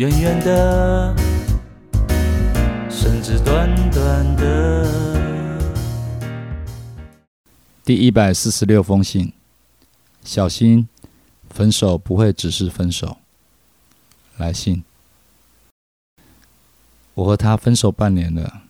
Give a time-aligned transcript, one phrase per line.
[0.00, 1.14] 远远的，
[2.88, 4.88] 甚至短短的。
[7.84, 9.34] 第一百四十六封信，
[10.24, 10.88] 小心，
[11.50, 13.18] 分手不会只是分手。
[14.38, 14.82] 来信，
[17.12, 18.62] 我和他分手半年了，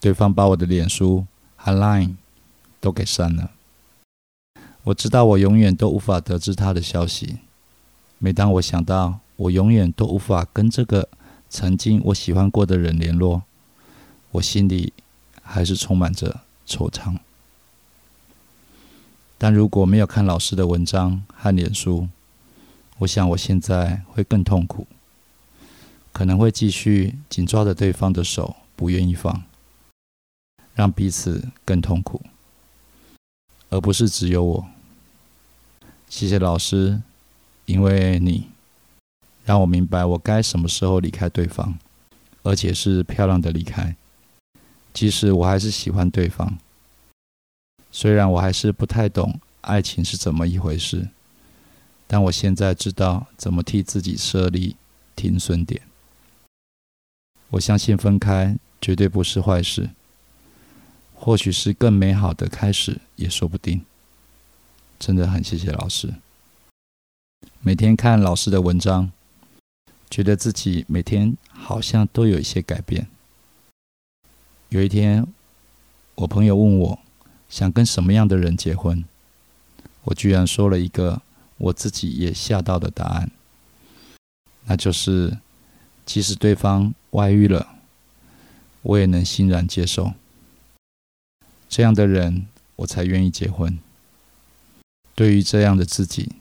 [0.00, 2.14] 对方把我的脸书和 Line
[2.80, 3.50] 都给删了。
[4.84, 7.40] 我知道我永远都无法得知他的消息。
[8.16, 11.08] 每当我想到我永远都无法跟这个
[11.48, 13.42] 曾经我喜欢过的人联络，
[14.32, 14.92] 我心里
[15.42, 17.18] 还是充满着惆怅。
[19.38, 22.08] 但如果没有看老师的文章和脸书，
[22.98, 24.86] 我想我现在会更痛苦，
[26.12, 29.42] 可能会继续紧抓着对方的手，不愿意放，
[30.74, 32.22] 让彼此更痛苦，
[33.68, 34.66] 而不是只有我。
[36.08, 37.02] 谢谢老师，
[37.66, 38.48] 因为你
[39.46, 41.78] 让我明白我该什么时候离开对方，
[42.42, 43.94] 而且是漂亮的离开，
[44.92, 46.58] 即使我还是喜欢对方。
[47.92, 51.10] 虽然我还是不太懂爱情是怎么一回事，
[52.08, 54.74] 但我现在知道怎么替自己设立
[55.14, 55.80] 停损点。
[57.50, 59.90] 我相信分开绝对不是坏事，
[61.14, 63.84] 或许是更美好的开始也说不定。
[64.98, 66.14] 真的很谢谢老师。
[67.60, 69.12] 每天看老师的文章，
[70.10, 73.06] 觉得自己每天好像都有一些改变。
[74.68, 75.26] 有一天，
[76.14, 76.98] 我朋友问我。
[77.48, 79.04] 想跟什么样的人结婚？
[80.02, 81.22] 我居然说了一个
[81.58, 83.30] 我自己也吓到的答案，
[84.64, 85.38] 那就是，
[86.04, 87.68] 即使对方外遇了，
[88.82, 90.14] 我也能欣然接受。
[91.68, 93.78] 这样的人，我才愿意结婚。
[95.14, 96.32] 对于这样的自己，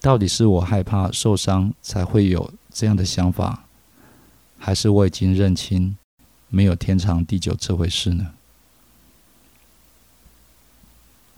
[0.00, 3.66] 到底是我害怕受伤才会有这样的想法，
[4.58, 5.96] 还是我已经认清
[6.48, 8.34] 没有天长地久这回事呢？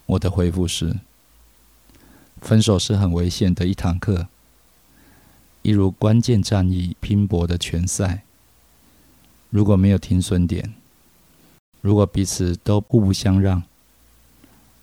[0.07, 0.97] 我的回复是：
[2.41, 4.29] 分手是很危险的一堂课，
[5.61, 8.23] 一如关键战役拼搏的拳赛。
[9.51, 10.73] 如果没有停损点，
[11.83, 13.63] 如果彼此都互不相让，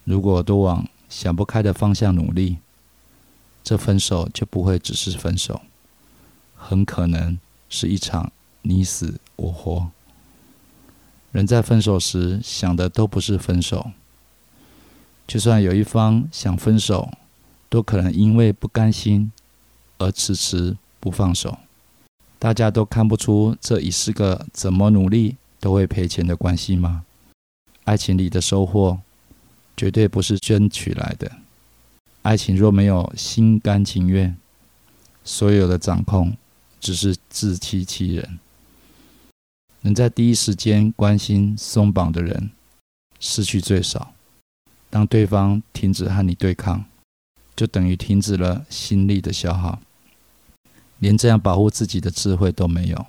[0.03, 2.59] 如果都往想不开的方向努力，
[3.63, 5.61] 这分手就不会只是分手，
[6.63, 7.37] 很可能
[7.69, 8.31] 是一场
[8.61, 9.91] 你死我活。
[11.33, 13.91] 人在分手时想的都不是分手。
[15.27, 17.11] 就算有一方想分手，
[17.69, 19.31] 都可能因为不甘心
[19.97, 21.57] 而迟迟不放手。
[22.39, 27.03] 大家都看不出这已是个怎么努力都会赔钱的关系吗？
[27.85, 28.99] 爱情里的收获
[29.75, 31.31] 绝对不是争取来的。
[32.21, 34.37] 爱情若没有心甘情愿，
[35.23, 36.35] 所有的掌控
[36.83, 38.37] 只是自欺欺人。
[39.81, 42.51] 能在第一时间关心松绑的人，
[43.21, 44.13] 失去最少。
[44.89, 46.83] 当对方停止和你对抗，
[47.55, 49.79] 就等于停止了心力的消耗。
[50.99, 53.05] 连这样保护自己的智慧都没有，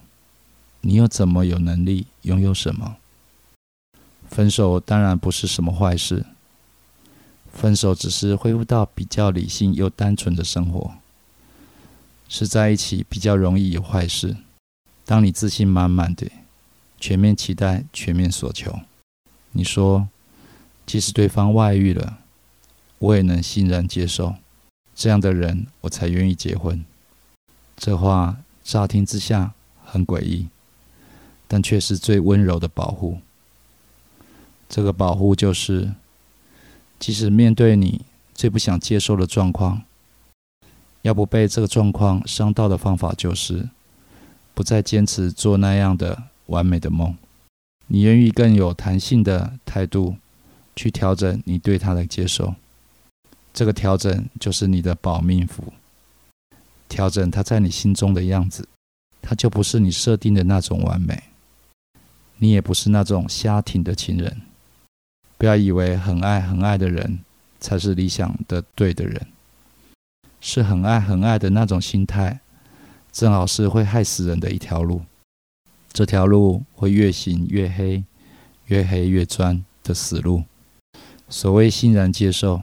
[0.81, 2.97] 你又怎么有能力拥有什么？
[4.29, 6.25] 分手当然不是什么坏事，
[7.53, 10.95] 分手只是恢复到比较理性又单纯的生活，
[12.29, 14.37] 是在一起比较容易有坏事。
[15.05, 16.31] 当你自信满满的，
[16.99, 18.81] 全面期待，全面所求，
[19.53, 20.09] 你说。
[20.87, 22.19] 即使对方外遇了，
[22.99, 24.35] 我也能欣然接受。
[24.95, 26.85] 这样的人，我才愿意结婚。
[27.75, 30.49] 这话乍听之下很诡异，
[31.49, 33.21] 但却是最温柔的保护。
[34.69, 35.95] 这个保护就是，
[36.99, 38.03] 即使面对你
[38.35, 39.85] 最不想接受的状况，
[41.05, 43.69] 要不被这个状况伤到的方法，就是
[44.53, 47.17] 不再坚持做那样的完美的梦。
[47.87, 50.17] 你愿意更有弹性的态度。
[50.77, 52.53] 去调整你对他的接受，
[53.53, 55.73] 这个调整就是你的保命符。
[56.89, 58.67] 调整他在你心中的样子，
[59.23, 61.23] 他就不是你设定的那种完美，
[62.39, 64.43] 你也不是那种瞎挺的情人。
[65.39, 67.21] 不要以为很爱很爱的人
[67.61, 69.25] 才是理想的对的人，
[70.47, 72.39] 是很爱很爱的那种心态，
[73.11, 75.01] 正好是会害死人的一条路。
[75.91, 78.05] 这条路会越行越黑，
[78.67, 80.45] 越黑越钻的死路。
[81.31, 82.63] 所谓欣然接受，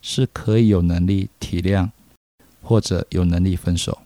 [0.00, 1.90] 是可以有能力体谅，
[2.62, 3.98] 或者有能力分手。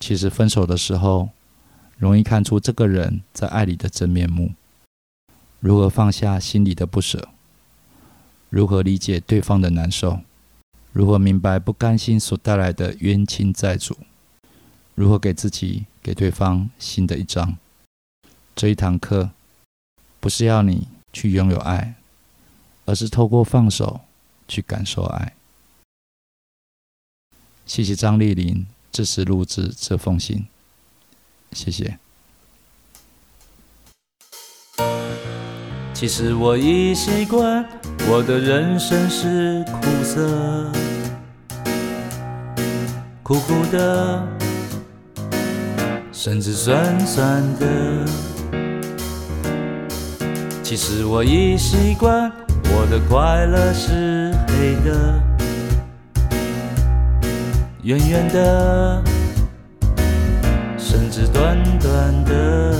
[0.00, 1.28] 其实分手的时候，
[1.96, 4.50] 容易看出这个人在爱里的真面目。
[5.60, 7.28] 如何放下心里的不舍？
[8.48, 10.22] 如何理解对方的难受？
[10.92, 13.96] 如何明白不甘心所带来的冤亲债主？
[14.94, 17.56] 如何给自己、给对方新的一章？
[18.56, 19.30] 这一堂课
[20.18, 21.94] 不是要你去拥有爱，
[22.84, 24.00] 而是透过放手
[24.48, 25.34] 去感受爱。
[27.64, 30.46] 谢谢张丽玲支持录制这封信，
[31.52, 31.98] 谢谢。
[35.94, 37.64] 其实我已习惯，
[38.08, 40.72] 我的人生是苦涩，
[43.30, 44.26] 苦苦的，
[46.10, 48.04] 甚至酸酸的。
[50.64, 52.28] 其实我已习惯，
[52.64, 55.22] 我的快乐是黑的，
[57.84, 59.00] 圆圆的，
[60.76, 62.74] 甚至短短的。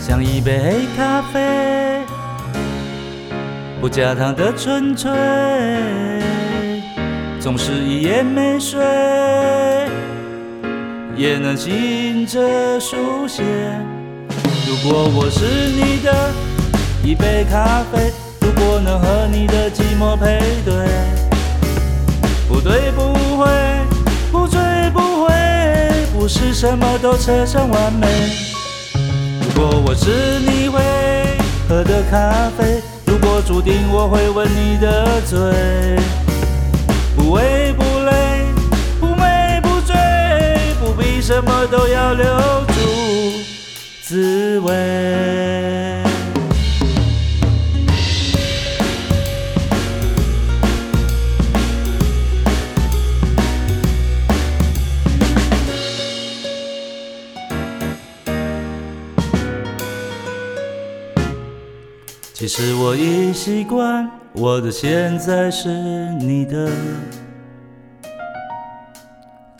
[0.00, 2.06] 像一杯黑咖啡，
[3.82, 5.12] 不加糖的纯粹，
[7.40, 8.80] 总是一夜没睡，
[11.16, 13.42] 也能醒着书写。
[14.66, 16.32] 如果我是你的
[17.02, 20.74] 一杯咖啡，如果能和你的寂寞配对，
[22.48, 23.48] 不对不会，
[24.32, 24.60] 不醉
[24.92, 25.32] 不会，
[26.12, 28.06] 不是什么都扯上完美。
[29.40, 30.80] 如果我是你会
[31.68, 35.38] 喝的咖啡，如果注定我会吻你的嘴，
[37.28, 38.46] 不为不累，
[38.98, 39.94] 不美不醉，
[40.80, 42.24] 不必什么都要留
[42.68, 42.72] 住
[44.00, 44.72] 滋味。
[62.32, 65.68] 其实我已习惯，我的现在是
[66.18, 66.70] 你的，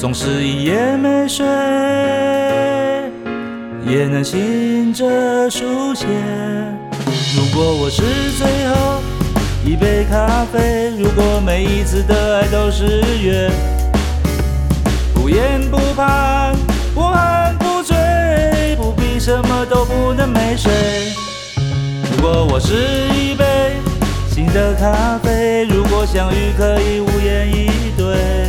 [0.00, 1.44] 总是一夜没睡，
[3.86, 6.06] 也能醒着书写。
[7.36, 8.00] 如果我是
[8.38, 9.02] 最后
[9.62, 13.50] 一杯咖啡，如果每一次的爱都是约，
[15.12, 16.56] 不言不盼，
[16.94, 17.94] 不喊不醉，
[18.76, 20.72] 不必什么都不能没睡。
[22.16, 22.72] 如果我是
[23.14, 23.44] 一杯
[24.30, 28.39] 新的咖啡，如果相遇可以无言以对，